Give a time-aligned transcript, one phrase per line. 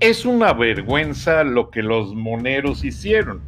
[0.00, 3.42] Es una vergüenza lo que los moneros hicieron.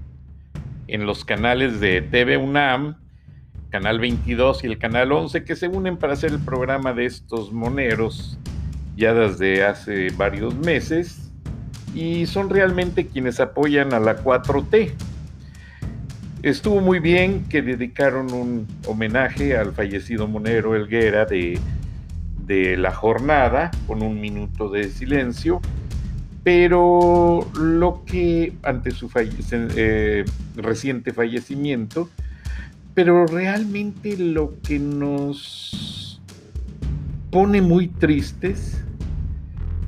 [0.86, 2.98] En los canales de TV UNAM,
[3.70, 7.54] Canal 22 y el Canal 11, que se unen para hacer el programa de estos
[7.54, 8.38] moneros
[8.96, 11.32] ya desde hace varios meses,
[11.94, 14.92] y son realmente quienes apoyan a la 4T.
[16.42, 21.58] Estuvo muy bien que dedicaron un homenaje al fallecido monero Elguera de,
[22.44, 25.62] de la jornada, con un minuto de silencio
[26.44, 30.24] pero lo que ante su eh,
[30.56, 32.08] reciente fallecimiento,
[32.94, 36.20] pero realmente lo que nos
[37.30, 38.82] pone muy tristes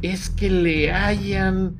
[0.03, 1.77] es que le hayan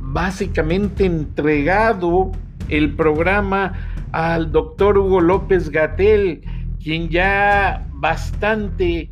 [0.00, 2.32] básicamente entregado
[2.68, 3.72] el programa
[4.12, 6.42] al doctor Hugo López Gatel,
[6.82, 9.10] quien ya bastante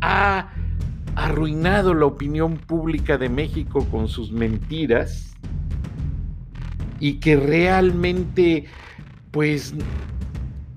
[0.00, 0.48] ha
[1.16, 5.34] arruinado la opinión pública de México con sus mentiras
[7.00, 8.66] y que realmente
[9.30, 9.74] pues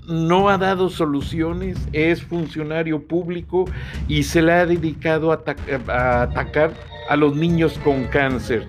[0.07, 3.65] no ha dado soluciones, es funcionario público
[4.07, 5.43] y se le ha dedicado a,
[5.87, 6.73] a, atacar
[7.09, 8.67] a los niños con cáncer.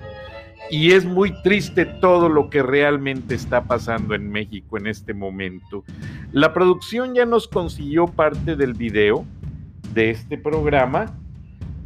[0.71, 5.83] Y es muy triste todo lo que realmente está pasando en México en este momento.
[6.33, 9.25] La producción ya nos consiguió parte del video
[9.95, 11.20] de este programa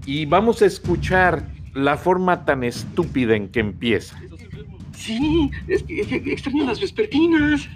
[0.07, 4.17] y vamos a escuchar la forma tan estúpida en que empieza.
[4.97, 6.01] Sí, es que,
[6.33, 7.69] extraño las vespertinas.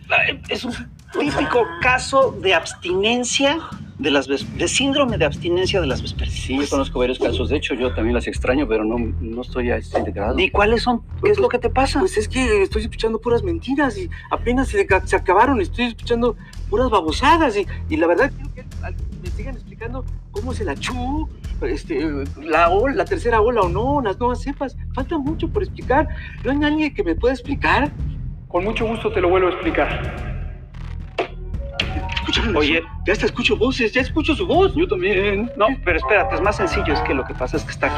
[0.49, 0.73] Es un
[1.19, 3.59] típico caso de abstinencia
[3.99, 6.41] de las de síndrome de abstinencia de las vespertinas.
[6.41, 7.49] Sí, yo conozco varios casos.
[7.49, 10.39] De hecho, yo también las extraño, pero no, no estoy a este grado.
[10.39, 11.03] ¿Y cuáles son?
[11.23, 11.99] ¿Qué es lo que te pasa?
[11.99, 15.61] Pues es que estoy escuchando puras mentiras y apenas se, se acabaron.
[15.61, 16.37] Estoy escuchando
[16.71, 18.65] puras babosadas y, y la verdad quiero que
[19.23, 21.29] me sigan explicando cómo se la chu,
[21.63, 22.09] este,
[22.43, 24.77] la, la tercera ola o no, las nuevas cepas.
[24.95, 26.09] Falta mucho por explicar.
[26.45, 27.91] ¿No hay nadie que me pueda explicar?
[28.49, 30.29] Con mucho gusto te lo vuelvo a explicar.
[32.55, 34.75] Oye, ya hasta escucho voces, ya escucho su voz.
[34.75, 35.51] Yo también.
[35.57, 36.93] No, pero espérate, es más sencillo.
[36.93, 37.97] Es que lo que pasa es que está aquí.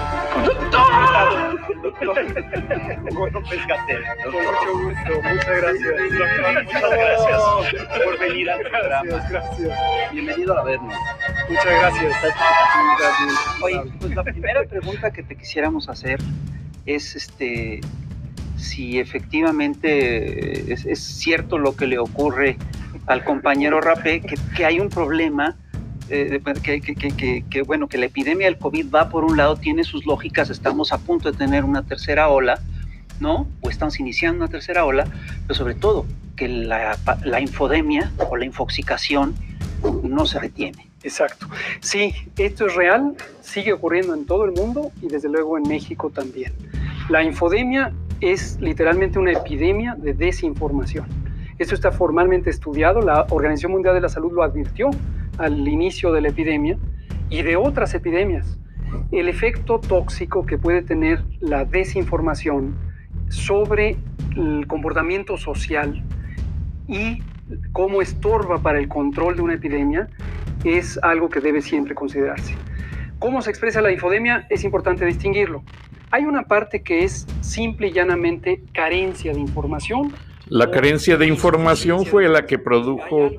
[3.14, 3.60] bueno, pues
[4.24, 5.94] Con mucho gusto, muchas gracias.
[6.64, 7.42] Muchas gracias
[8.04, 9.02] por venir al programa.
[9.04, 9.78] Gracias, gracias.
[10.12, 10.94] Bienvenido a vernos.
[11.50, 12.16] Muchas gracias.
[13.60, 16.20] Oye, pues la primera pregunta que te quisiéramos hacer
[16.86, 17.80] es este
[18.56, 22.56] si efectivamente es, cierto lo que le ocurre
[23.06, 25.56] al compañero Rapé que, hay un problema,
[26.08, 30.06] eh, que, que, bueno, que la epidemia del COVID va por un lado, tiene sus
[30.06, 32.60] lógicas, estamos a punto de tener una tercera ola,
[33.18, 33.48] ¿no?
[33.62, 35.04] O estamos iniciando una tercera ola,
[35.46, 36.06] pero sobre todo
[36.36, 39.34] que la, la infodemia o la infoxicación
[40.04, 40.89] no se retiene.
[41.02, 41.46] Exacto.
[41.80, 46.10] Sí, esto es real, sigue ocurriendo en todo el mundo y desde luego en México
[46.10, 46.52] también.
[47.08, 51.06] La infodemia es literalmente una epidemia de desinformación.
[51.58, 54.90] Esto está formalmente estudiado, la Organización Mundial de la Salud lo advirtió
[55.38, 56.78] al inicio de la epidemia
[57.30, 58.58] y de otras epidemias.
[59.10, 62.74] El efecto tóxico que puede tener la desinformación
[63.28, 63.96] sobre
[64.36, 66.04] el comportamiento social
[66.88, 67.22] y
[67.72, 70.08] cómo estorba para el control de una epidemia
[70.64, 72.54] es algo que debe siempre considerarse.
[73.18, 74.46] ¿Cómo se expresa la infodemia?
[74.50, 75.62] Es importante distinguirlo.
[76.10, 80.12] Hay una parte que es simple y llanamente carencia de información
[80.50, 83.30] la carencia de información fue la que produjo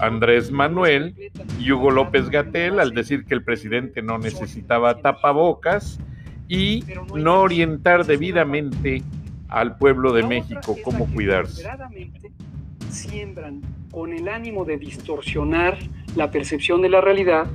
[0.00, 1.14] Andrés Manuel
[1.60, 6.00] y Hugo López Gatel al decir que el presidente no necesitaba tapabocas
[6.48, 6.82] y
[7.14, 9.04] no orientar debidamente
[9.46, 11.64] al pueblo de México cómo cuidarse.
[12.96, 13.60] Siembran
[13.90, 15.76] con el ánimo de distorsionar
[16.14, 17.46] la percepción de la realidad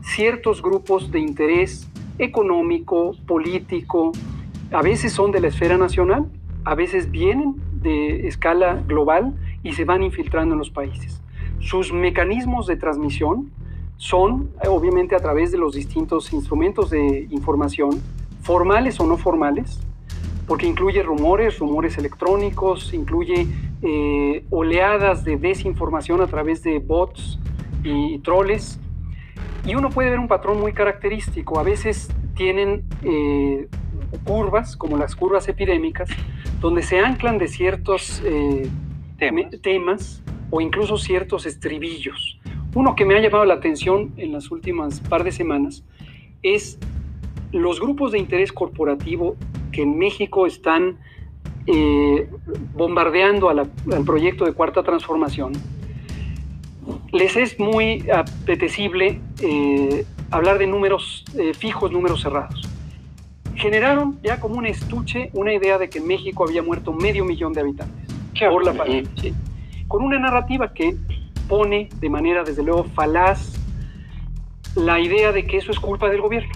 [0.00, 1.86] ciertos grupos de interés
[2.16, 4.12] económico, político,
[4.72, 6.30] a veces son de la esfera nacional,
[6.64, 11.20] a veces vienen de escala global y se van infiltrando en los países.
[11.60, 13.50] Sus mecanismos de transmisión
[13.98, 17.90] son, obviamente, a través de los distintos instrumentos de información,
[18.40, 19.86] formales o no formales,
[20.48, 23.46] porque incluye rumores, rumores electrónicos, incluye
[23.82, 27.38] eh, oleadas de desinformación a través de bots
[27.84, 28.80] y troles.
[29.66, 31.60] Y uno puede ver un patrón muy característico.
[31.60, 33.68] A veces tienen eh,
[34.24, 36.08] curvas, como las curvas epidémicas,
[36.60, 38.68] donde se anclan de ciertos eh,
[39.62, 42.40] temas o incluso ciertos estribillos.
[42.74, 45.84] Uno que me ha llamado la atención en las últimas par de semanas
[46.42, 46.78] es
[47.52, 49.36] los grupos de interés corporativo
[49.72, 50.98] que en México están
[51.66, 52.28] eh,
[52.74, 53.68] bombardeando al
[54.06, 55.52] proyecto de cuarta transformación,
[57.12, 62.68] les es muy apetecible eh, hablar de números eh, fijos, números cerrados.
[63.54, 67.52] Generaron ya como un estuche una idea de que en México había muerto medio millón
[67.52, 69.10] de habitantes por la pandemia,
[69.88, 70.96] con una narrativa que
[71.48, 73.54] pone de manera, desde luego, falaz
[74.76, 76.52] la idea de que eso es culpa del gobierno.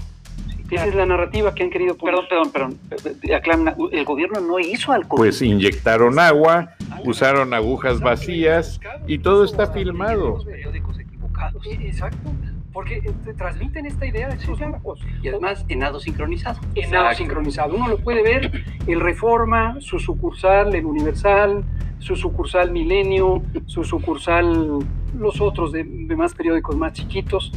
[0.72, 2.14] Esa es la narrativa que han querido poner.
[2.28, 3.90] Perdón, perdón, perdón.
[3.92, 5.18] el gobierno no hizo alcohol.
[5.18, 6.74] Pues inyectaron agua,
[7.04, 10.42] usaron agujas vacías y todo está filmado.
[10.44, 11.62] periódicos equivocados.
[11.66, 12.30] Exacto.
[12.72, 15.00] Porque eh, transmiten esta idea de sus grupos.
[15.22, 16.58] Y además en nado sincronizado.
[16.74, 17.74] En nado sincronizado.
[17.74, 21.64] Uno lo puede ver en Reforma, su sucursal, en Universal,
[21.98, 24.78] su sucursal Milenio, su sucursal,
[25.18, 27.52] los otros demás periódicos más chiquitos.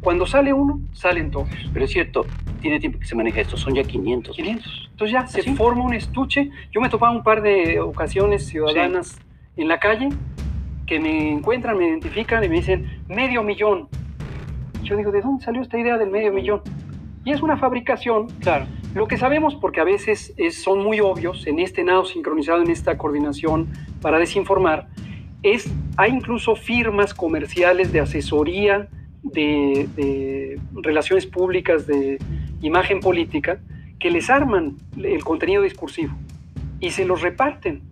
[0.00, 1.48] Cuando sale uno, salen todos.
[1.72, 2.26] Pero es cierto,
[2.56, 4.36] tiene tiempo que se maneja esto, son ya 500.
[4.36, 4.88] 500.
[4.90, 6.50] Entonces ya se forma un estuche.
[6.72, 9.18] Yo me he topado un par de ocasiones ciudadanas
[9.56, 10.08] en la calle
[10.86, 13.88] que me encuentran, me identifican y me dicen medio millón.
[14.82, 16.62] Yo digo, ¿de dónde salió esta idea del medio millón?
[17.24, 18.66] Y es una fabricación, claro.
[18.94, 22.96] Lo que sabemos, porque a veces son muy obvios en este nado sincronizado, en esta
[22.96, 23.68] coordinación
[24.00, 24.88] para desinformar,
[25.42, 28.88] es, hay incluso firmas comerciales de asesoría
[29.22, 32.18] de, relaciones públicas, de
[32.66, 33.58] imagen política,
[33.98, 36.14] que les arman el contenido discursivo
[36.80, 37.82] y se los reparten.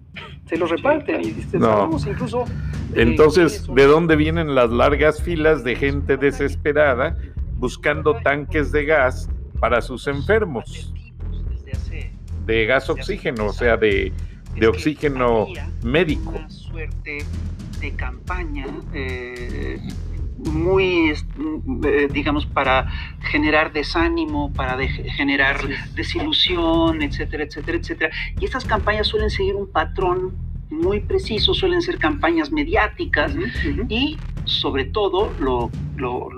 [0.47, 2.45] Se los reparten y sabemos incluso
[2.95, 7.17] entonces, ¿de dónde vienen las largas filas de gente desesperada
[7.57, 9.29] buscando tanques de gas
[9.59, 10.93] para sus enfermos?
[12.47, 14.13] De gas oxígeno, o sea, de,
[14.69, 15.47] oxígeno
[15.83, 16.31] médico.
[16.31, 17.19] Una suerte
[17.81, 19.79] de campaña eh,
[20.45, 22.91] muy, eh, digamos, para
[23.31, 25.57] generar desánimo, para generar
[25.95, 28.11] desilusión, etcétera, etcétera, etcétera.
[28.41, 30.33] Y estas campañas suelen seguir un patrón
[30.71, 33.33] muy precisos, suelen ser campañas mediáticas
[33.89, 36.29] y sobre todo lo, lo,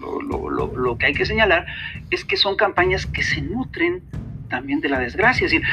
[0.00, 1.66] lo, lo, que hay que señalar
[2.10, 4.02] es que son campañas que se nutren
[4.48, 5.66] también de la desgracia, es decir,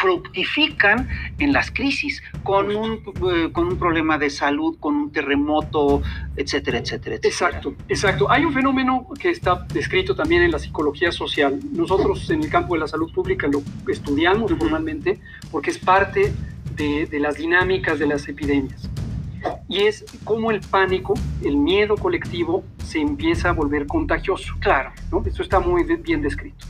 [0.00, 6.02] fructifican en las crisis con un, eh, con un problema de salud, con un terremoto,
[6.36, 7.28] etcétera, etcétera, etcétera.
[7.28, 8.30] Exacto, exacto.
[8.30, 11.58] Hay un fenómeno que está descrito también en la psicología social.
[11.72, 15.18] Nosotros en el campo de la salud pública lo estudiamos formalmente
[15.50, 16.32] porque es parte
[16.76, 18.88] de, las dinámicas de las epidemias.
[19.68, 24.54] Y es cómo el pánico, el miedo colectivo, se empieza a volver contagioso.
[24.60, 25.22] Claro, ¿no?
[25.24, 26.66] Esto está muy bien descrito.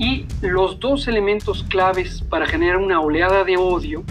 [0.00, 4.02] Y los dos elementos claves para generar una oleada de odio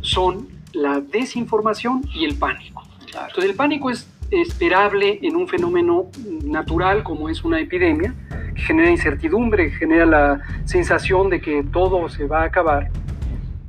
[0.00, 2.82] son la desinformación y el pánico.
[3.06, 6.08] Entonces el pánico es esperable en un fenómeno
[6.44, 8.12] natural como es una epidemia,
[8.56, 12.90] que genera incertidumbre, genera la sensación de que todo se va a acabar.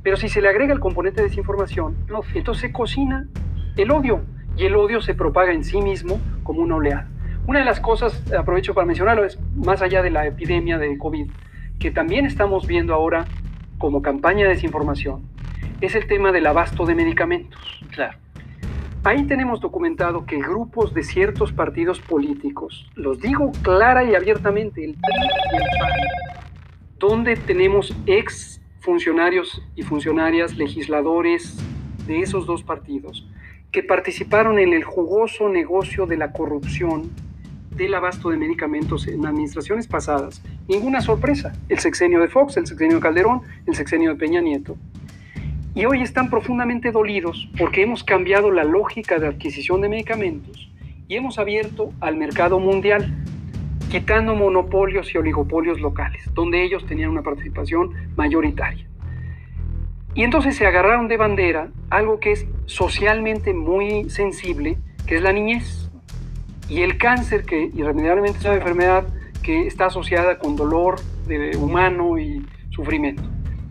[0.02, 1.96] Pero si se le agrega el componente de desinformación,
[2.34, 3.28] entonces se cocina
[3.76, 4.22] el odio
[4.56, 7.08] y el odio se propaga en sí mismo como una oleada.
[7.46, 11.30] Una de las cosas, aprovecho para mencionarlo, es más allá de la epidemia de COVID,
[11.78, 13.26] que también estamos viendo ahora
[13.78, 15.22] como campaña de desinformación,
[15.80, 17.80] es el tema del abasto de medicamentos.
[17.90, 18.18] Claro.
[19.04, 24.94] Ahí tenemos documentado que grupos de ciertos partidos políticos, los digo clara y abiertamente, el
[24.94, 25.14] PRI
[25.52, 26.68] y el PAN,
[26.98, 31.56] donde tenemos ex funcionarios y funcionarias, legisladores
[32.08, 33.28] de esos dos partidos,
[33.70, 37.10] que participaron en el jugoso negocio de la corrupción
[37.78, 40.42] del abasto de medicamentos en administraciones pasadas.
[40.68, 41.52] Ninguna sorpresa.
[41.68, 44.76] El sexenio de Fox, el sexenio de Calderón, el sexenio de Peña Nieto.
[45.74, 50.68] Y hoy están profundamente dolidos porque hemos cambiado la lógica de adquisición de medicamentos
[51.06, 53.14] y hemos abierto al mercado mundial
[53.88, 58.86] quitando monopolios y oligopolios locales, donde ellos tenían una participación mayoritaria.
[60.14, 65.32] Y entonces se agarraron de bandera algo que es socialmente muy sensible, que es la
[65.32, 65.87] niñez.
[66.68, 69.06] Y el cáncer, que irremediablemente es una enfermedad
[69.42, 70.96] que está asociada con dolor
[71.26, 73.22] de humano y sufrimiento.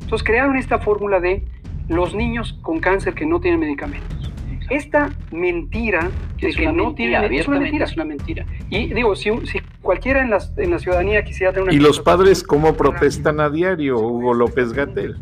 [0.01, 1.43] Entonces crearon esta fórmula de
[1.89, 4.31] los niños con cáncer que no tienen medicamentos.
[4.69, 6.09] Esta mentira
[6.41, 7.85] de Es que una no mentira, tienen es una mentira.
[7.85, 8.45] es una mentira.
[8.69, 11.99] Y digo, si, si cualquiera en, las- en la ciudadanía quisiera tener una ¿Y los
[12.01, 15.17] padres cómo protestan a diario, Hugo López Gatel?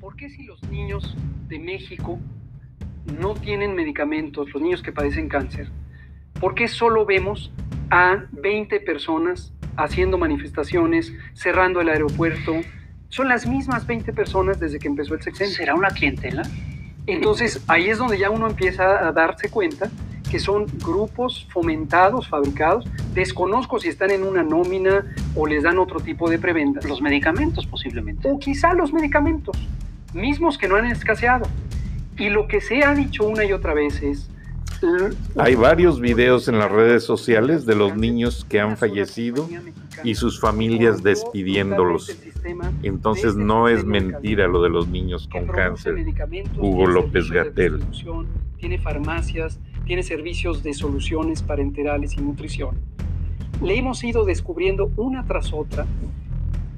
[0.00, 1.16] ¿Por qué si los niños
[1.48, 2.20] de México
[3.20, 5.68] no tienen medicamentos, los niños que padecen cáncer,
[6.40, 7.52] por qué solo vemos
[7.90, 12.52] a 20 personas haciendo manifestaciones, cerrando el aeropuerto?
[13.08, 15.54] Son las mismas 20 personas desde que empezó el sexenio.
[15.54, 16.42] ¿Será una clientela?
[17.06, 19.90] Entonces ahí es donde ya uno empieza a darse cuenta
[20.30, 22.84] que son grupos fomentados, fabricados.
[23.14, 26.84] Desconozco si están en una nómina o les dan otro tipo de prebendas.
[26.84, 28.28] Los medicamentos posiblemente.
[28.30, 29.56] o quizá los medicamentos,
[30.12, 31.46] mismos que no han escaseado.
[32.18, 34.30] Y lo que se ha dicho una y otra vez es...
[35.36, 39.48] Hay varios videos en las redes sociales de los niños que han fallecido
[40.04, 42.16] y sus familias despidiéndolos.
[42.82, 45.96] Entonces no es mentira lo de los niños con cáncer.
[46.56, 48.26] Hugo López distribución,
[48.58, 52.76] Tiene farmacias, tiene servicios de soluciones parenterales y nutrición.
[53.62, 55.86] Le hemos ido descubriendo una tras otra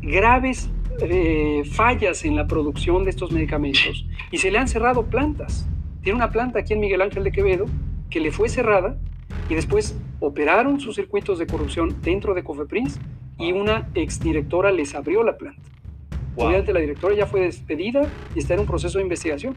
[0.00, 0.70] graves
[1.02, 5.66] eh, fallas en la producción de estos medicamentos y se le han cerrado plantas.
[6.02, 7.66] Tiene una planta aquí en Miguel Ángel de Quevedo
[8.10, 8.98] que le fue cerrada
[9.48, 12.98] y después operaron sus circuitos de corrupción dentro de Cofepris
[13.38, 15.62] y una exdirectora les abrió la planta.
[16.36, 19.56] Obviamente la directora ya fue despedida y está en un proceso de investigación.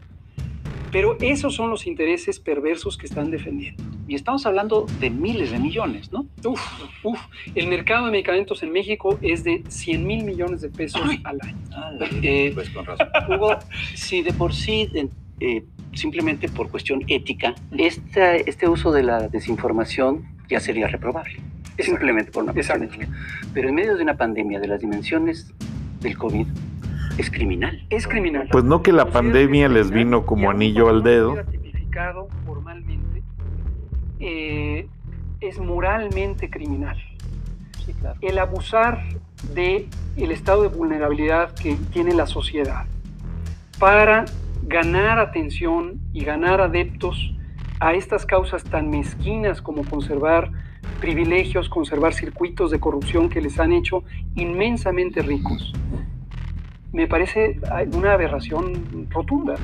[0.90, 3.82] Pero esos son los intereses perversos que están defendiendo.
[4.06, 6.28] Y estamos hablando de miles de millones, ¿no?
[6.44, 6.60] Uf,
[7.02, 7.18] uf.
[7.56, 11.20] El mercado de medicamentos en México es de 100 mil millones de pesos Ay.
[11.24, 11.56] al año.
[12.22, 13.08] Eh, Pues con razón.
[13.28, 13.56] Hugo,
[13.96, 14.88] si de por sí,
[15.40, 21.40] eh, simplemente por cuestión ética, esta, este uso de la desinformación ya sería reprobable.
[21.78, 23.08] Simplemente por una cuestión ética.
[23.52, 25.52] Pero en medio de una pandemia de las dimensiones
[26.00, 26.46] del COVID,
[27.18, 27.84] es criminal.
[27.90, 28.48] Es criminal.
[28.50, 31.36] Pues no que la pandemia es les criminal vino como anillo al dedo.
[32.44, 33.22] formalmente,
[34.20, 34.88] eh,
[35.40, 36.96] es moralmente criminal.
[37.84, 38.18] Sí, claro.
[38.22, 39.02] el abusar
[39.52, 42.86] de el estado de vulnerabilidad que tiene la sociedad
[43.78, 44.24] para
[44.66, 47.34] ganar atención y ganar adeptos
[47.80, 50.50] a estas causas tan mezquinas como conservar
[51.00, 54.04] privilegios, conservar circuitos de corrupción que les han hecho
[54.36, 55.72] inmensamente ricos.
[56.92, 57.60] Me parece
[57.92, 59.56] una aberración rotunda.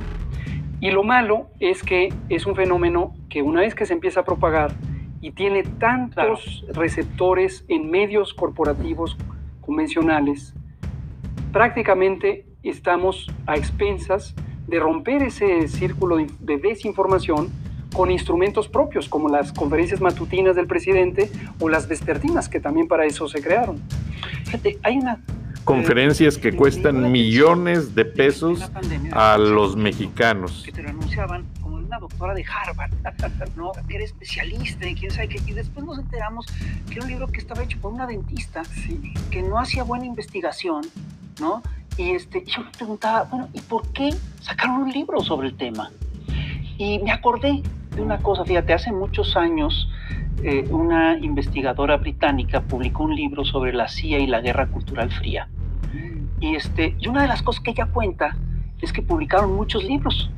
[0.80, 4.24] Y lo malo es que es un fenómeno que una vez que se empieza a
[4.24, 4.72] propagar
[5.20, 9.16] y tiene tantos receptores en medios corporativos
[9.60, 10.54] convencionales,
[11.52, 14.34] prácticamente estamos a expensas
[14.66, 17.48] de romper ese círculo de- de desinformación
[17.94, 23.04] con instrumentos propios, como las conferencias matutinas del presidente o las vespertinas, que también para
[23.04, 23.80] eso se crearon.
[24.44, 25.20] Fíjate, hay una...
[25.64, 30.62] Conferencias que cuestan millones de pesos pandemia, a los mexicanos.
[30.64, 32.90] que te lo anunciaban como una doctora de Harvard,
[33.56, 33.72] ¿no?
[33.86, 35.40] Que era especialista en quién sabe qué.
[35.46, 36.46] Y después nos enteramos
[36.88, 38.62] que era un libro que estaba hecho por una dentista
[39.30, 40.82] que no hacía buena investigación,
[41.40, 41.62] ¿no?
[41.96, 45.90] Y este, yo me preguntaba, bueno, ¿y por qué sacaron un libro sobre el tema?
[46.78, 47.62] Y me acordé
[47.94, 49.88] de una cosa, fíjate, hace muchos años
[50.42, 55.48] eh, una investigadora británica publicó un libro sobre la CIA y la Guerra Cultural Fría.
[56.40, 58.36] Y, este, y una de las cosas que ella cuenta
[58.80, 60.30] es que publicaron muchos libros.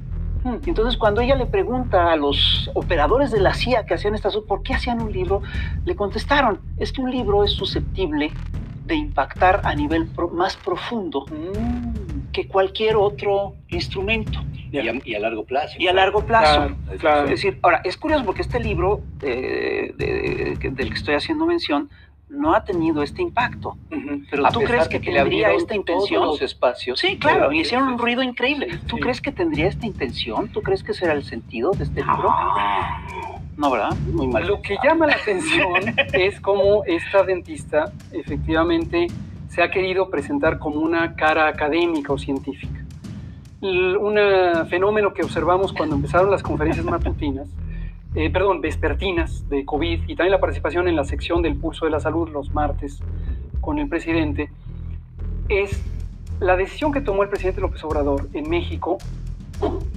[0.42, 4.36] Hmm, Entonces, cuando ella le pregunta a los operadores de la CIA que hacían estas
[4.38, 5.42] por qué hacían un libro,
[5.84, 8.32] le contestaron, es que un libro es susceptible
[8.84, 11.24] de impactar a nivel pro- más profundo
[12.32, 14.40] que cualquier otro instrumento
[14.72, 15.74] Y a, y a largo plazo.
[15.78, 16.54] y a largo plazo.
[16.54, 17.24] Claro, claro.
[17.24, 21.46] Es decir, ahora, es curioso porque este libro eh, de- que- del que estoy haciendo
[21.46, 21.90] mención
[22.28, 23.76] no ha tenido este impacto.
[24.30, 26.24] Pero A tú crees que, le tendría esta todos intención.
[26.24, 26.98] los espacios.
[26.98, 28.78] Sí, claro, y hicieron un ruido increíble.
[28.86, 29.02] ¿Tú sí.
[29.02, 30.48] crees que tendría esta intención?
[30.48, 32.30] ¿Tú crees que será el sentido de este libro?
[33.56, 33.96] No, ¿verdad?
[34.12, 34.46] Muy mal.
[34.46, 39.08] Lo que llama la atención es cómo esta dentista efectivamente
[39.48, 42.80] se ha querido presentar como una cara académica o científica.
[43.60, 44.18] Un
[44.68, 47.48] fenómeno que observamos cuando empezaron las conferencias matutinas,
[48.14, 51.90] eh, perdón, vespertinas de COVID y también la participación en la sección del pulso de
[51.90, 53.00] la salud los martes
[53.60, 54.50] con el presidente,
[55.48, 55.80] es
[56.40, 58.98] la decisión que tomó el presidente López Obrador en México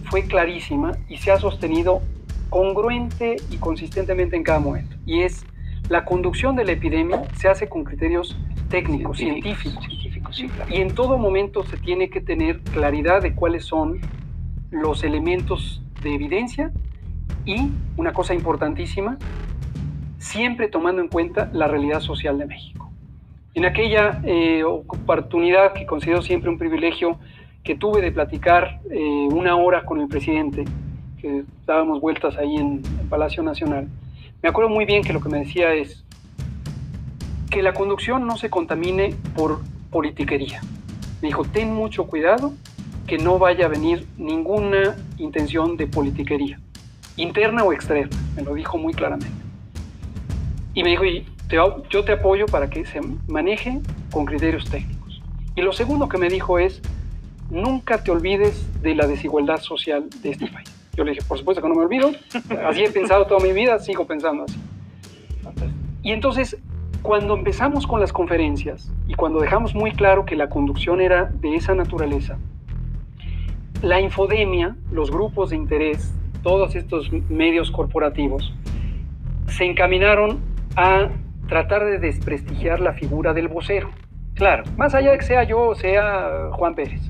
[0.03, 2.01] fue clarísima y se ha sostenido
[2.49, 4.95] congruente y consistentemente en cada momento.
[5.05, 5.45] Y es
[5.89, 8.37] la conducción de la epidemia se hace con criterios
[8.69, 9.85] técnicos, científicos.
[9.85, 10.73] Científicos, sí, claro.
[10.73, 13.99] Y en todo momento se tiene que tener claridad de cuáles son
[14.71, 16.71] los elementos de evidencia
[17.45, 19.17] y, una cosa importantísima,
[20.17, 22.91] siempre tomando en cuenta la realidad social de México.
[23.53, 27.19] En aquella eh, oportunidad que considero siempre un privilegio
[27.63, 30.65] que tuve de platicar eh, una hora con el presidente,
[31.21, 33.87] que dábamos vueltas ahí en el Palacio Nacional,
[34.41, 36.03] me acuerdo muy bien que lo que me decía es
[37.49, 40.61] que la conducción no se contamine por politiquería.
[41.21, 42.53] Me dijo, ten mucho cuidado
[43.07, 46.59] que no vaya a venir ninguna intención de politiquería,
[47.17, 49.33] interna o externa, me lo dijo muy claramente.
[50.73, 51.03] Y me dijo,
[51.89, 53.79] yo te apoyo para que se maneje
[54.11, 55.21] con criterios técnicos.
[55.55, 56.81] Y lo segundo que me dijo es,
[57.49, 60.74] nunca te olvides de la desigualdad social de este país.
[60.95, 62.11] Yo le dije, por supuesto que no me olvido,
[62.65, 64.59] así he pensado toda mi vida, sigo pensando así.
[66.01, 66.57] Y entonces,
[67.01, 71.55] cuando empezamos con las conferencias y cuando dejamos muy claro que la conducción era de
[71.55, 72.37] esa naturaleza,
[73.81, 78.53] la infodemia, los grupos de interés, todos estos medios corporativos,
[79.47, 80.39] se encaminaron
[80.75, 81.09] a
[81.47, 83.89] tratar de desprestigiar la figura del vocero.
[84.33, 87.01] Claro, más allá de que sea yo o sea Juan Pérez.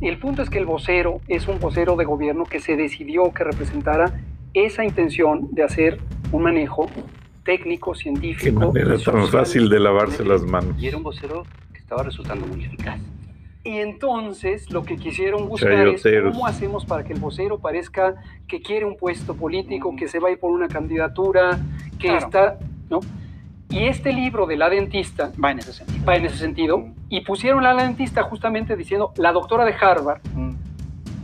[0.00, 3.44] El punto es que el vocero es un vocero de gobierno que se decidió que
[3.44, 4.12] representara
[4.52, 6.00] esa intención de hacer
[6.32, 6.90] un manejo
[7.44, 8.72] técnico, científico.
[8.72, 10.76] Qué manera tan fácil de lavarse las manos.
[10.78, 13.00] Y era un vocero que estaba resultando muy eficaz.
[13.64, 18.14] Y entonces lo que quisieron buscar es cómo hacemos para que el vocero parezca
[18.46, 21.58] que quiere un puesto político, que se va a ir por una candidatura,
[21.98, 23.00] que está, ¿no?
[23.68, 26.06] Y este libro de la dentista va en ese sentido.
[26.06, 26.88] Va en ese sentido.
[27.08, 30.20] Y pusieron a la dentista justamente diciendo, la doctora de Harvard,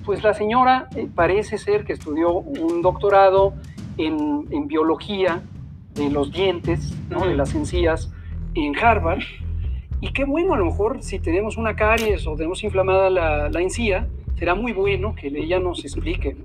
[0.05, 3.55] pues la señora eh, parece ser que estudió un doctorado
[3.97, 5.43] en, en biología
[5.95, 7.27] de los dientes, ¿no?
[7.27, 8.11] de las encías
[8.55, 9.23] en Harvard
[10.03, 13.61] y qué bueno, a lo mejor si tenemos una caries o tenemos inflamada la, la
[13.63, 16.37] encía, será muy bueno que ella nos explique.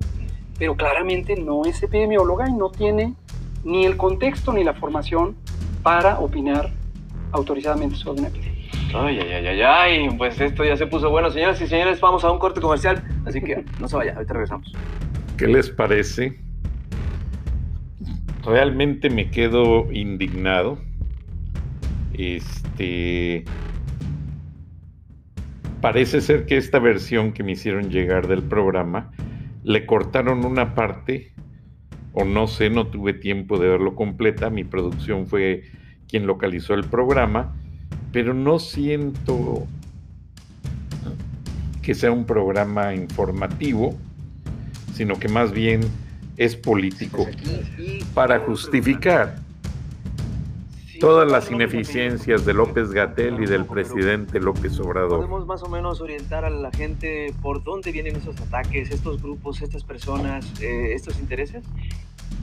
[0.59, 3.15] Pero claramente no es epidemióloga y no tiene
[3.63, 5.35] ni el contexto ni la formación
[5.87, 6.69] para opinar
[7.31, 8.69] autorizadamente sobre una epidemia.
[8.93, 11.31] Ay, ay, ay, ay, pues esto ya se puso bueno.
[11.31, 14.73] Señoras y señores, vamos a un corte comercial, así que no se vaya, ahorita regresamos.
[15.37, 16.37] ¿Qué les parece?
[18.43, 20.77] Realmente me quedo indignado.
[22.13, 23.45] Este este,
[25.81, 29.11] parece ser que esta versión que me hicieron llegar del programa
[29.63, 31.31] le cortaron una parte
[32.13, 35.63] o no sé, no tuve tiempo de verlo completa, mi producción fue
[36.07, 37.53] quien localizó el programa,
[38.11, 39.65] pero no siento
[41.81, 43.95] que sea un programa informativo,
[44.93, 45.81] sino que más bien
[46.37, 47.25] es político
[48.13, 49.35] para justificar
[50.99, 55.19] todas las ineficiencias de López Gatel y del presidente López Obrador.
[55.19, 59.61] ¿Podemos más o menos orientar a la gente por dónde vienen esos ataques, estos grupos,
[59.61, 61.63] estas personas, eh, estos intereses?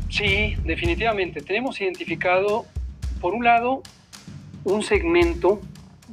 [0.08, 1.40] Sí, definitivamente.
[1.40, 2.66] Tenemos identificado,
[3.24, 3.80] por un lado,
[4.64, 5.58] un segmento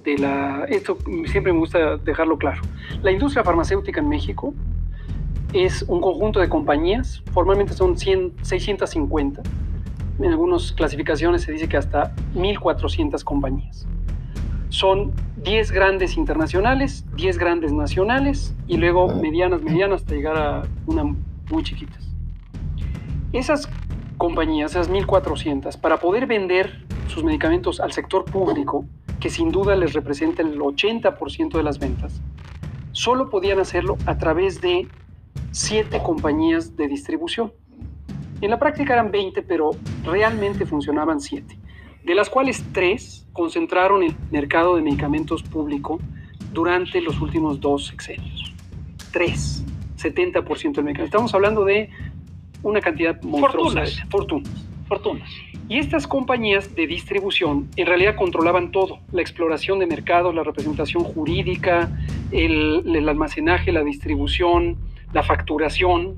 [0.01, 0.63] de la...
[0.69, 2.61] Esto siempre me gusta dejarlo claro.
[3.03, 4.53] La industria farmacéutica en México
[5.51, 9.41] es un conjunto de compañías, formalmente son 100, 650
[10.19, 13.85] en algunas clasificaciones se dice que hasta 1.400 compañías.
[14.69, 15.11] Son
[15.43, 21.63] 10 grandes internacionales, 10 grandes nacionales y luego medianas, medianas hasta llegar a una muy
[21.63, 22.07] chiquitas.
[23.33, 23.67] Esas
[24.17, 28.85] compañías, esas 1.400, para poder vender sus medicamentos al sector público,
[29.19, 32.21] que sin duda les representa el 80% de las ventas,
[32.93, 34.87] solo podían hacerlo a través de
[35.51, 37.53] siete compañías de distribución.
[38.39, 39.71] En la práctica eran 20, pero
[40.03, 41.59] realmente funcionaban 7,
[42.03, 45.99] de las cuales 3 concentraron el mercado de medicamentos público
[46.51, 48.53] durante los últimos dos sexenios.
[49.11, 49.65] 3,
[49.97, 51.05] 70% del mercado.
[51.05, 51.89] Estamos hablando de
[52.63, 53.81] una cantidad monstruosa.
[53.85, 54.09] Fortunas.
[54.09, 54.70] Fortunas.
[55.69, 61.03] Y estas compañías de distribución en realidad controlaban todo, la exploración de mercados, la representación
[61.03, 61.89] jurídica,
[62.31, 64.77] el, el almacenaje, la distribución,
[65.13, 66.17] la facturación,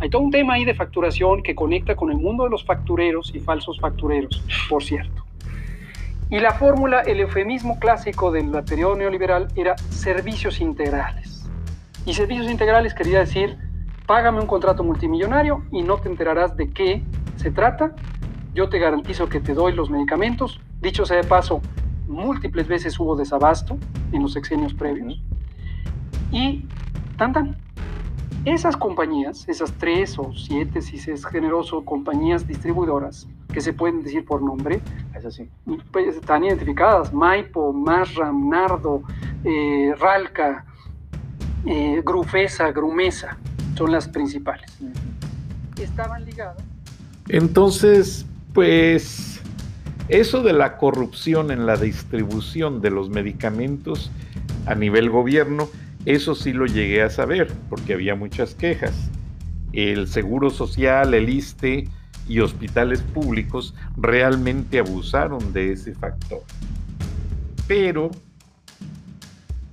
[0.00, 3.32] hay todo un tema ahí de facturación que conecta con el mundo de los factureros
[3.34, 5.24] y falsos factureros, por cierto.
[6.30, 11.48] Y la fórmula, el eufemismo clásico del periodo neoliberal era servicios integrales.
[12.06, 13.56] Y servicios integrales quería decir,
[14.06, 17.02] págame un contrato multimillonario y no te enterarás de qué
[17.44, 17.94] se trata.
[18.54, 20.60] Yo te garantizo que te doy los medicamentos.
[20.80, 21.60] Dicho sea de paso,
[22.08, 23.76] múltiples veces hubo desabasto
[24.12, 25.22] en los sexenios previos.
[26.30, 26.64] Y
[27.18, 27.56] tan tan,
[28.46, 34.02] esas compañías, esas tres o siete, si se es generoso, compañías distribuidoras, que se pueden
[34.02, 34.80] decir por nombre,
[35.92, 39.02] pues, están identificadas, Maipo, Marram, Nardo,
[39.44, 40.64] eh, Ralca,
[41.66, 43.36] eh, Grufesa, Grumesa,
[43.76, 44.78] son las principales.
[45.78, 46.73] Estaban ligadas.
[47.28, 49.40] Entonces, pues,
[50.08, 54.10] eso de la corrupción en la distribución de los medicamentos
[54.66, 55.68] a nivel gobierno,
[56.06, 58.92] Eso sí lo llegué a saber, porque había muchas quejas.
[59.72, 61.88] El Seguro Social, el ISTE
[62.28, 66.42] y hospitales públicos realmente abusaron de ese factor.
[67.66, 68.10] Pero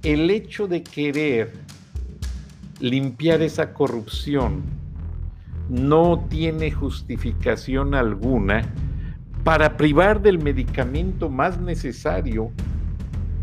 [0.03, 1.51] el hecho de querer
[2.79, 4.63] limpiar esa corrupción
[5.71, 8.63] no tiene justificación alguna
[9.45, 12.51] para privar del medicamento más necesario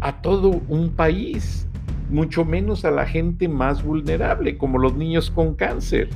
[0.01, 1.67] a todo un país,
[2.11, 6.11] mucho menos a la gente más vulnerable, como los niños con cáncer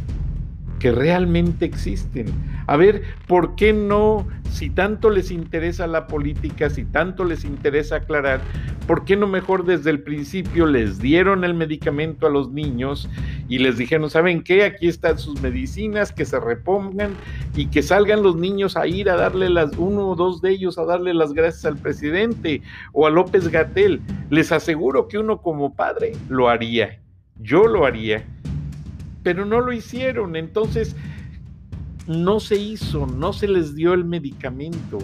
[0.82, 2.26] que realmente existen.
[2.66, 7.96] A ver, ¿por qué no, si tanto les interesa la política, si tanto les interesa
[7.98, 8.40] aclarar,
[8.88, 13.08] ¿por qué no mejor desde el principio les dieron el medicamento a los niños
[13.48, 14.64] y les dijeron, ¿saben qué?
[14.64, 17.12] Aquí están sus medicinas, que se repongan
[17.54, 20.78] y que salgan los niños a ir a darle las, uno o dos de ellos
[20.78, 22.60] a darle las gracias al presidente
[22.92, 24.00] o a López Gatel.
[24.30, 26.98] Les aseguro que uno como padre lo haría.
[27.36, 28.26] Yo lo haría
[29.22, 30.36] pero no lo hicieron.
[30.36, 30.96] Entonces,
[32.06, 34.98] no se hizo, no se les dio el medicamento.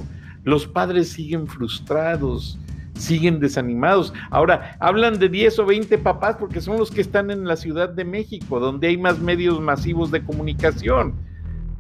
[0.45, 2.59] Los padres siguen frustrados,
[2.95, 4.13] siguen desanimados.
[4.31, 7.89] Ahora, hablan de 10 o 20 papás porque son los que están en la Ciudad
[7.89, 11.15] de México, donde hay más medios masivos de comunicación.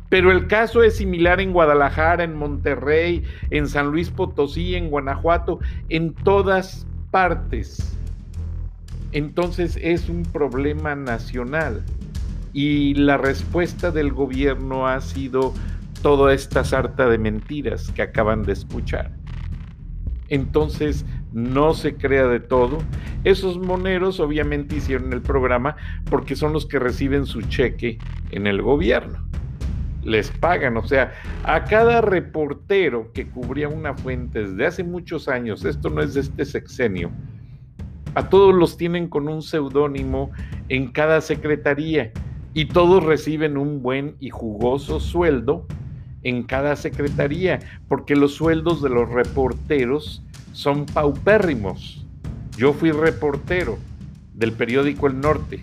[0.08, 5.58] Pero el caso es similar en Guadalajara, en Monterrey, en San Luis Potosí, en Guanajuato,
[5.90, 7.94] en todas partes.
[9.12, 11.82] Entonces es un problema nacional
[12.52, 15.54] y la respuesta del gobierno ha sido
[16.02, 19.10] toda esta sarta de mentiras que acaban de escuchar.
[20.28, 22.78] Entonces, no se crea de todo.
[23.24, 25.76] Esos moneros obviamente hicieron el programa
[26.10, 27.98] porque son los que reciben su cheque
[28.30, 29.26] en el gobierno.
[30.04, 31.12] Les pagan, o sea,
[31.44, 36.20] a cada reportero que cubría una fuente desde hace muchos años, esto no es de
[36.20, 37.10] este sexenio,
[38.14, 40.30] a todos los tienen con un seudónimo
[40.68, 42.12] en cada secretaría
[42.58, 45.64] y todos reciben un buen y jugoso sueldo
[46.24, 52.04] en cada secretaría, porque los sueldos de los reporteros son paupérrimos.
[52.56, 53.78] Yo fui reportero
[54.34, 55.62] del periódico El Norte,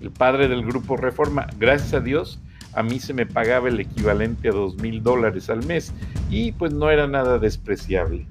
[0.00, 1.46] el padre del grupo Reforma.
[1.58, 2.40] Gracias a Dios,
[2.72, 5.92] a mí se me pagaba el equivalente a dos mil dólares al mes
[6.30, 8.24] y pues no era nada despreciable.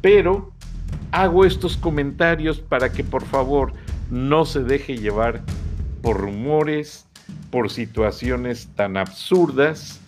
[0.00, 0.52] Pero
[1.10, 3.72] hago estos comentarios para que por favor
[4.12, 5.42] no se deje llevar
[6.02, 7.07] por rumores,
[7.50, 10.00] por situaciones tan absurdas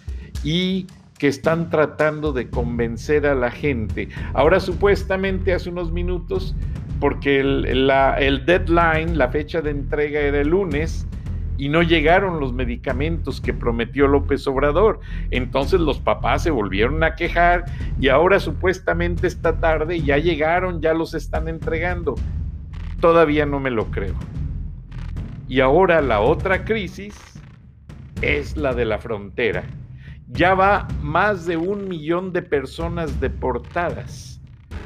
[0.44, 0.86] y
[1.18, 4.08] que están tratando de convencer a la gente.
[4.32, 6.54] Ahora supuestamente hace unos minutos,
[6.98, 11.06] porque el, deadline, la fecha de entrega era el lunes,
[11.58, 15.00] y no llegaron los medicamentos que prometió López Obrador.
[15.30, 17.66] Entonces los papás se volvieron a quejar
[18.00, 22.14] y ahora supuestamente esta tarde ya llegaron, ya los están entregando.
[22.98, 24.14] Todavía no me lo creo.
[25.50, 27.12] Y ahora la otra crisis
[28.22, 29.64] es la de la frontera.
[30.28, 34.40] Ya va más de un millón de personas deportadas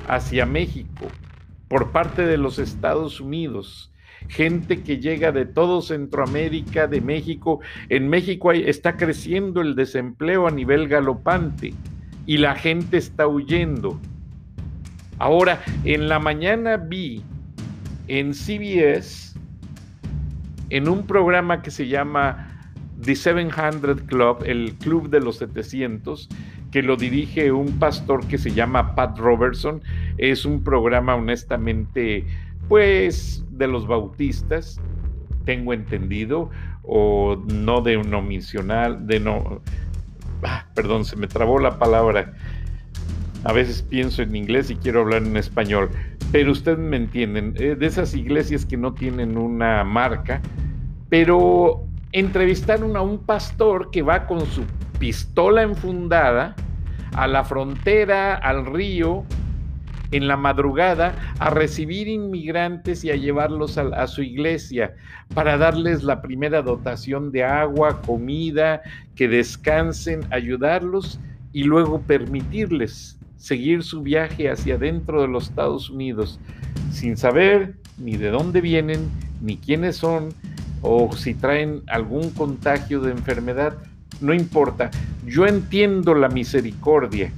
[0.09, 1.09] hacia México
[1.69, 3.93] por parte de los Estados Unidos.
[4.29, 7.61] Gente que llega de todo Centroamérica, de México.
[7.91, 11.75] En México está creciendo el desempleo a nivel galopante
[12.25, 14.01] y la gente está huyendo.
[15.19, 17.23] Ahora, en la mañana vi
[18.09, 19.34] en CBS,
[20.71, 22.71] en un programa que se llama
[23.03, 26.29] The 700 Club, el Club de los 700,
[26.71, 29.83] que lo dirige un pastor que se llama Pat Robertson.
[30.19, 32.25] Es un programa honestamente,
[32.69, 34.81] pues, de los bautistas,
[35.45, 36.51] tengo entendido,
[36.83, 39.63] o no de no misional, de no...
[40.43, 42.35] Ah, perdón, se me trabó la palabra.
[43.45, 45.91] A veces pienso en inglés y quiero hablar en español,
[46.35, 50.43] pero ustedes me entienden, eh, de esas iglesias que no tienen una marca,
[51.09, 54.65] pero entrevistaron a un pastor que va con su
[54.99, 56.57] pistola enfundada
[57.15, 59.23] a la frontera, al río,
[60.11, 64.97] en la madrugada, a recibir inmigrantes y a llevarlos a, su iglesia
[65.35, 68.83] para darles la primera dotación de agua, comida,
[69.15, 71.21] que descansen, ayudarlos
[71.53, 76.41] y luego permitirles seguir su viaje hacia dentro de los Estados Unidos
[76.91, 79.11] sin saber ni de dónde vienen,
[79.43, 80.31] ni quiénes son,
[80.81, 83.77] o si traen algún contagio de enfermedad,
[84.23, 84.91] no importa.
[85.27, 87.33] Yo entiendo la misericordia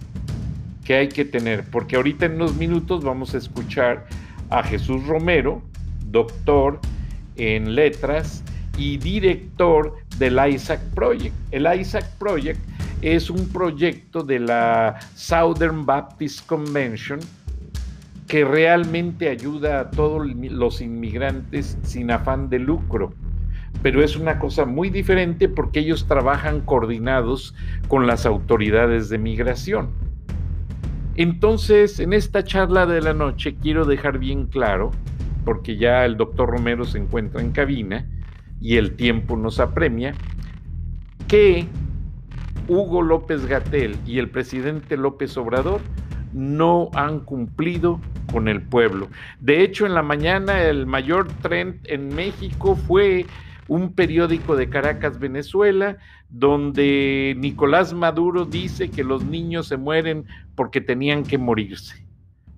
[0.85, 4.07] que hay que tener, porque ahorita en unos minutos vamos a escuchar
[4.49, 5.61] a Jesús Romero,
[6.09, 6.79] doctor
[7.35, 8.45] en letras
[8.79, 11.35] y director del Isaac Project.
[11.51, 12.61] El Isaac Project
[13.03, 17.21] es un proyecto de la Southern Baptist Convention
[18.27, 23.13] que realmente ayuda a todos los inmigrantes sin afán de lucro.
[23.83, 27.55] Pero es una cosa muy diferente porque ellos trabajan coordinados
[27.89, 29.91] con las autoridades de migración.
[31.15, 34.91] Entonces, en esta charla de la noche quiero dejar bien claro,
[35.45, 38.07] porque ya el doctor Romero se encuentra en cabina
[38.61, 40.15] y el tiempo nos apremia,
[41.29, 41.67] que
[42.69, 45.81] Hugo López Gatel y el presidente López Obrador
[46.33, 48.01] no han cumplido
[48.33, 49.09] con el pueblo.
[49.41, 53.27] De hecho, en la mañana el mayor trend en México fue
[53.69, 55.97] un periódico de Caracas, Venezuela,
[56.29, 62.05] donde Nicolás Maduro dice que los niños se mueren porque tenían que morirse.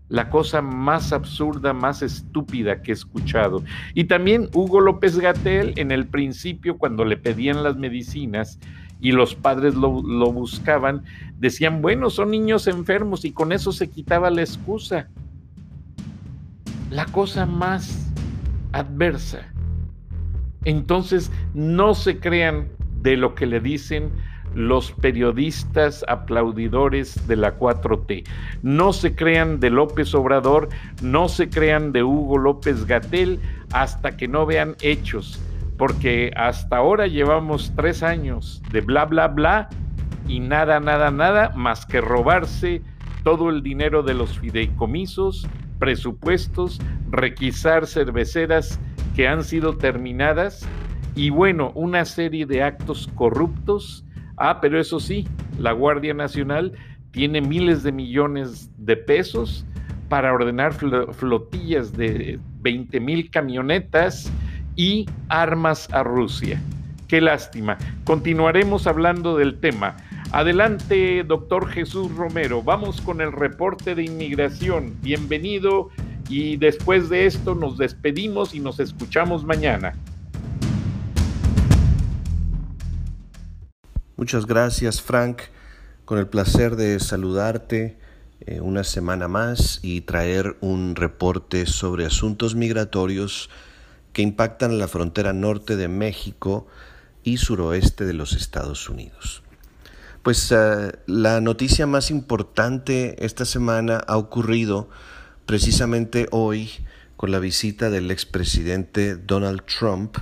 [0.09, 3.63] La cosa más absurda, más estúpida que he escuchado.
[3.93, 8.59] Y también Hugo López Gatel, en el principio, cuando le pedían las medicinas,
[9.01, 11.05] y los padres lo, buscaban,
[11.39, 15.09] decían, bueno, son niños enfermos y con eso se quitaba la excusa.
[16.91, 18.13] La cosa más
[18.73, 19.53] adversa.
[20.65, 22.69] Entonces, no se crean
[23.03, 24.11] de lo que le dicen
[24.55, 28.25] los periodistas aplaudidores de la 4T.
[28.63, 30.69] No se crean de López Obrador,
[31.03, 33.39] no se crean de Hugo López Gatel
[33.73, 35.41] hasta que no vean hechos
[35.79, 39.69] porque hasta ahora llevamos tres años de bla, bla, bla
[40.27, 42.83] y nada, nada, nada más que robarse
[43.23, 45.47] todo el dinero de los fideicomisos,
[45.79, 48.81] presupuestos, requisar cerveceras
[49.15, 50.69] que han sido terminadas
[51.15, 54.05] y bueno, una serie de actos corruptos.
[54.37, 55.27] Ah, pero eso sí,
[55.59, 56.73] la Guardia Nacional
[57.13, 59.65] tiene miles de millones de pesos
[60.09, 64.33] para ordenar flotillas de 20 mil camionetas
[64.79, 66.63] y armas a Rusia.
[67.09, 67.77] Qué lástima.
[68.05, 69.97] Continuaremos hablando del tema.
[70.31, 72.63] Adelante, doctor Jesús Romero.
[72.63, 74.95] Vamos con el reporte de inmigración.
[75.03, 75.91] Bienvenido
[76.29, 79.95] y después de esto nos despedimos y nos escuchamos mañana.
[84.17, 85.43] Muchas gracias, Frank.
[86.05, 87.99] Con el placer de saludarte
[88.43, 93.51] eh, una semana más y traer un reporte sobre asuntos migratorios
[94.13, 96.67] que impactan la frontera norte de México
[97.23, 99.43] y suroeste de los Estados Unidos.
[100.23, 104.89] Pues eh, la noticia más importante esta semana ha ocurrido
[105.47, 106.71] precisamente hoy
[107.17, 110.19] con la visita del expresidente Donald Trump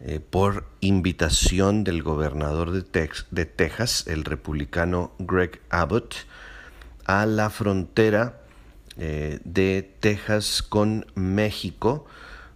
[0.00, 6.14] eh, por invitación del gobernador de, de Texas, el republicano Greg Abbott,
[7.06, 8.40] a la frontera
[8.98, 12.06] eh, de Texas con México,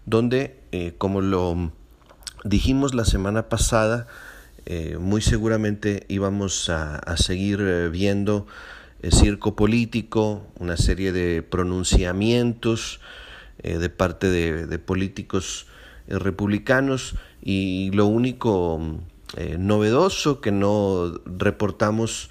[0.06, 1.72] donde eh, como lo
[2.44, 4.06] dijimos la semana pasada,
[4.66, 8.46] eh, muy seguramente íbamos a, seguir eh, viendo
[9.10, 13.00] circo político, una serie de pronunciamientos
[13.62, 15.66] de parte de, políticos
[16.06, 18.80] republicanos y lo único
[19.58, 22.30] novedoso que no reportamos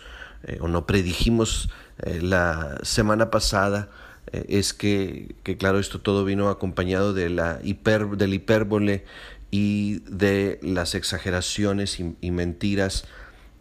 [0.59, 1.69] o no predijimos
[2.03, 3.89] la semana pasada
[4.31, 9.05] eh, es que, claro, esto todo vino acompañado de la hiper, del hipérbole
[9.51, 13.05] y de las exageraciones y, mentiras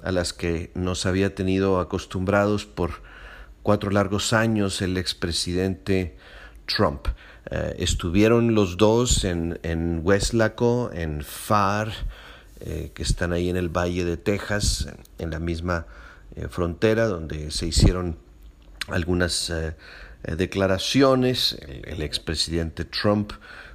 [0.03, 3.03] a las que nos había tenido acostumbrados por
[3.63, 6.17] cuatro largos años el expresidente
[6.67, 7.09] Trump.
[7.51, 11.93] Eh, estuvieron los dos en, en Westlaco, en Far,
[12.61, 15.87] eh, que están ahí en el Valle de Texas, en la misma
[16.51, 18.17] frontera, donde se hicieron
[18.87, 19.51] algunas
[20.37, 21.59] declaraciones.
[21.85, 23.33] El, expresidente Trump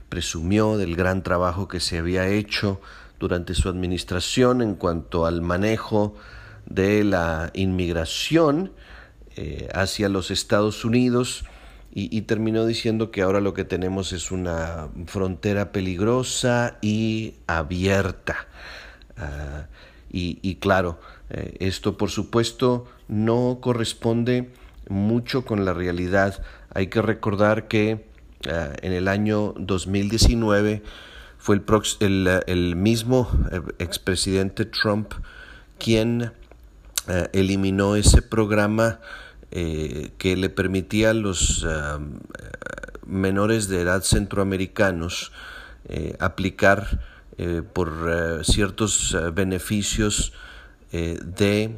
[0.09, 2.81] presumió del gran trabajo que se había hecho
[3.19, 6.15] durante su administración en cuanto al manejo
[6.65, 8.71] de la inmigración
[9.35, 11.45] eh, hacia los Estados Unidos
[11.95, 18.47] y, terminó diciendo que ahora lo que tenemos es una frontera peligrosa y abierta.
[19.15, 19.67] Ah,
[20.11, 24.49] y, claro, eh, esto por supuesto no corresponde
[24.89, 26.43] mucho con la realidad.
[26.73, 28.05] Hay que recordar que
[28.45, 30.83] eh, en el año 2019
[31.37, 31.61] fue
[31.99, 35.13] el, el, mismo eh, expresidente Trump
[35.79, 36.31] quien
[37.07, 38.99] eh, eliminó ese programa
[39.51, 41.63] que le permitía a los
[43.05, 45.31] menores de edad centroamericanos
[46.17, 47.01] aplicar
[47.71, 50.33] por ciertos beneficios
[50.91, 51.75] de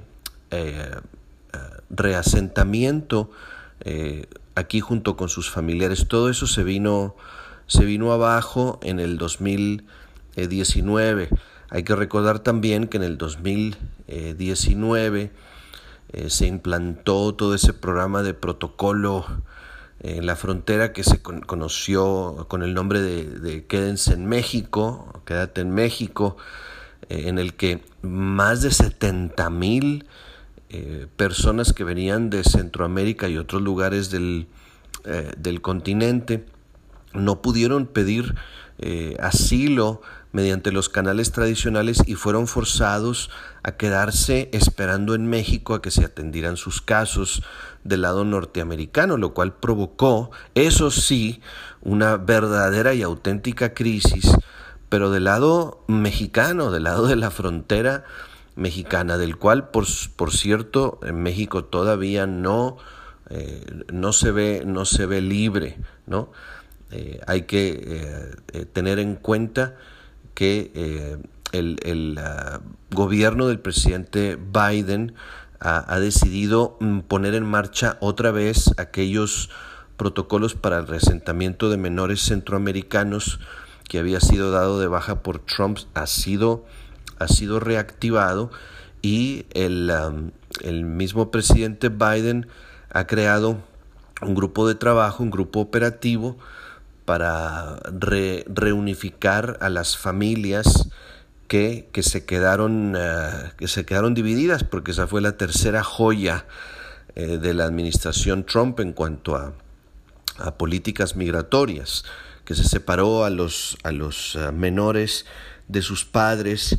[1.90, 3.32] reasentamiento
[3.82, 6.08] eh, aquí junto con sus familiares.
[6.08, 7.16] Todo eso se vino,
[7.68, 11.30] se vino abajo en el 2019.
[11.70, 15.32] Hay que recordar también que en el 2019
[16.14, 19.26] eh, se implantó todo ese programa de protocolo
[20.00, 25.72] en la frontera que se conoció con el nombre de, Quédense en México, Quédate en
[25.72, 26.38] México,
[27.10, 30.06] en el que más de 70 mil
[31.18, 34.48] personas que venían de Centroamérica y otros lugares del,
[35.38, 36.46] del continente
[37.14, 38.36] no pudieron pedir
[39.20, 40.02] asilo
[40.36, 43.30] mediante los canales tradicionales y fueron forzados
[43.64, 47.42] a quedarse esperando en México a que se atendieran sus casos
[47.86, 51.40] del lado norteamericano, lo cual provocó, eso sí,
[51.82, 54.30] una verdadera y auténtica crisis,
[54.90, 58.04] pero del lado mexicano, del lado de la frontera
[58.56, 62.78] mexicana, del cual, por, por cierto, en México todavía no,
[63.30, 66.32] eh, no, se, ve, no se ve libre, ¿no?
[66.92, 69.76] Eh, hay que eh, tener en cuenta
[70.34, 71.18] que eh,
[71.52, 75.14] el, ah, gobierno del presidente Biden
[75.60, 79.50] ha, decidido mm, poner en marcha otra vez aquellos
[79.98, 83.40] protocolos para el resentamiento de menores centroamericanos
[83.90, 86.66] que había sido dado de baja por Trump ha sido,
[87.20, 88.52] ha sido reactivado
[89.02, 89.92] y el,
[90.62, 92.48] el mismo presidente Biden
[92.92, 93.58] ha creado
[94.22, 96.38] un grupo de trabajo, un grupo operativo
[97.06, 97.80] para
[98.48, 100.90] reunificar a las familias
[101.48, 106.46] que, que se quedaron, eh, que se quedaron divididas, porque esa fue la tercera joya
[107.16, 109.54] eh, de la administración Trump en cuanto a,
[110.40, 112.04] a, políticas migratorias,
[112.44, 115.26] que se separó a los, a los eh, menores
[115.68, 116.78] de sus padres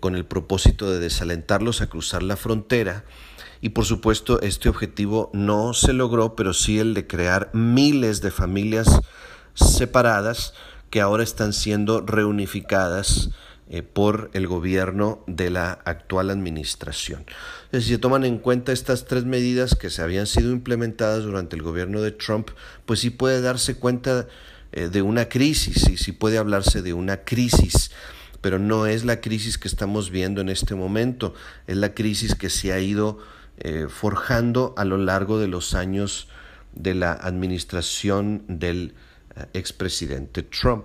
[0.00, 3.04] con el propósito de desalentarlos a cruzar la frontera.
[3.60, 8.30] Y por supuesto este objetivo no se logró, pero sí el de crear miles de
[8.30, 9.00] familias
[9.54, 10.54] separadas
[10.90, 13.30] que ahora están siendo reunificadas
[13.70, 17.26] eh, por el gobierno de la actual administración.
[17.72, 21.62] Si se toman en cuenta estas tres medidas que se habían sido implementadas durante el
[21.62, 22.48] gobierno de Trump,
[22.86, 24.26] pues sí puede darse cuenta
[24.72, 27.90] eh, de una crisis, y sí puede hablarse de una crisis,
[28.40, 31.34] pero no es la crisis que estamos viendo en este momento,
[31.66, 33.18] es la crisis que se ha ido
[33.58, 36.28] eh, forjando a lo largo de los años
[36.72, 38.94] de la administración del
[39.52, 40.84] expresidente Trump.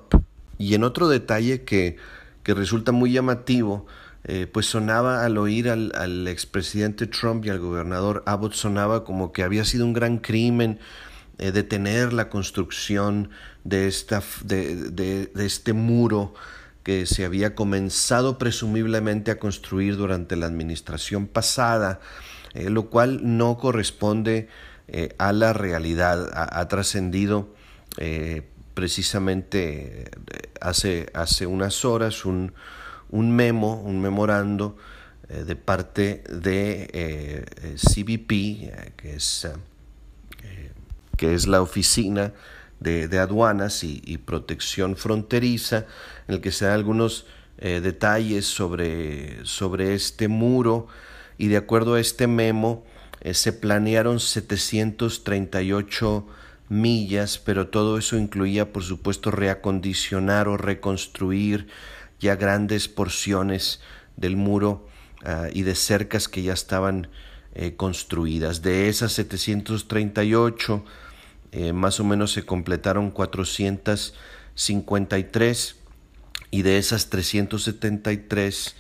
[0.58, 1.98] Y en otro detalle que,
[2.44, 3.88] que resulta muy llamativo,
[4.26, 9.34] eh, pues sonaba al oír al, al, expresidente Trump y al gobernador Abbott, sonaba como
[9.34, 10.80] que había sido un gran crimen
[11.40, 13.32] eh, detener la construcción
[13.66, 16.34] de, esta, de, de, de, este muro
[16.84, 22.00] que se había comenzado presumiblemente a construir durante la administración pasada,
[22.54, 24.48] eh, lo cual no corresponde
[25.18, 27.50] a la realidad, ha, trascendido
[28.74, 30.10] precisamente eh,
[30.62, 32.54] hace, hace unas horas un,
[33.10, 34.78] un memo, un memorando
[35.30, 39.48] eh, de parte de eh, CBP, que es,
[41.18, 42.34] que es la oficina
[42.84, 45.86] de, aduanas y, protección fronteriza,
[46.28, 47.26] en el que se dan algunos
[47.58, 50.88] detalles sobre, sobre este muro
[51.38, 52.84] y de acuerdo a este memo
[53.32, 56.28] se planearon 738
[56.70, 61.68] millas, pero todo eso incluía, por supuesto, reacondicionar o reconstruir
[62.20, 63.82] ya grandes porciones
[64.16, 64.88] del muro
[65.26, 67.10] uh, y de cercas que ya estaban
[67.54, 68.62] eh, construidas.
[68.62, 70.84] De esas 738,
[71.54, 75.76] eh, más o menos se completaron 453
[76.52, 78.76] y de esas 373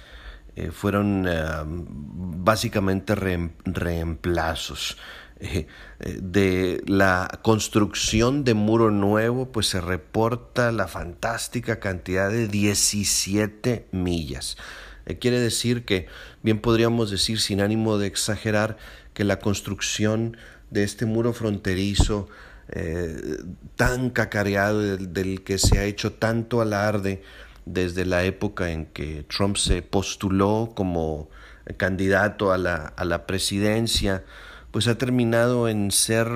[0.55, 4.97] eh, fueron uh, básicamente re reemplazos.
[6.05, 13.87] Eh, de la construcción de muro nuevo, pues se reporta la fantástica cantidad de 17
[13.91, 14.57] millas.
[15.05, 16.07] Eh, quiere decir que,
[16.41, 18.77] bien podríamos decir sin ánimo de exagerar,
[19.13, 20.35] que la construcción
[20.71, 22.27] de este muro fronterizo
[22.75, 23.37] eh,
[23.75, 27.21] tan cacareado, del, que se ha hecho tanto alarde
[27.65, 31.29] desde la época en que Trump se postuló como
[31.77, 34.23] candidato a la, a la presidencia,
[34.71, 36.27] pues ha terminado en ser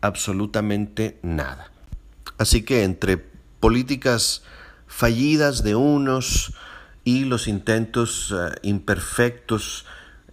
[0.00, 1.70] absolutamente nada.
[2.38, 3.18] Así que entre
[3.60, 4.42] políticas
[4.86, 6.54] fallidas de unos
[7.04, 9.86] y los intentos uh, imperfectos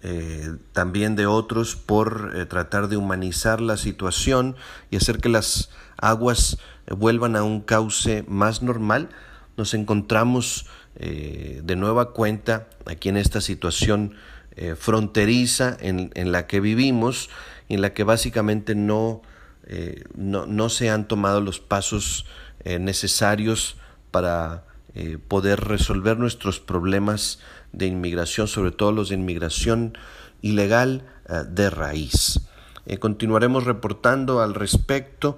[0.04, 4.56] eh, también de otros por eh, tratar de humanizar la situación
[4.90, 6.58] y hacer que las aguas
[6.90, 9.10] vuelvan a un cauce más normal,
[9.58, 14.16] nos encontramos eh, de nueva cuenta aquí en esta situación
[14.56, 17.30] eh, fronteriza en, la que vivimos,
[17.70, 19.22] en la que básicamente no,
[19.66, 22.26] eh, no, no, se han tomado los pasos
[22.64, 23.78] eh, necesarios
[24.12, 27.40] para eh, poder resolver nuestros problemas
[27.74, 29.98] de inmigración, sobre todo los de inmigración
[30.42, 32.42] ilegal eh, de raíz.
[32.86, 35.38] Eh, continuaremos reportando al respecto.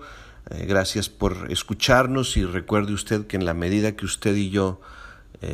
[0.49, 4.81] Eh, gracias por escucharnos y recuerde usted que en la medida que usted y yo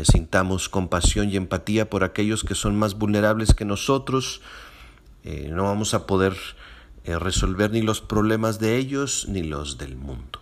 [0.04, 4.40] sintamos compasión y empatía por aquellos que son más vulnerables que nosotros,
[5.24, 6.38] no vamos a poder
[7.06, 10.42] resolver ni los problemas de ellos ni los del mundo.